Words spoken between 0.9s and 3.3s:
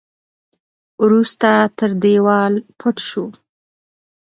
وروسته تر دېوال پټ شو.